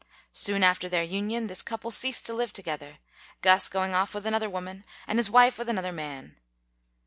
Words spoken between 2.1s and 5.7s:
to live together Guss going off with another woman and his wife with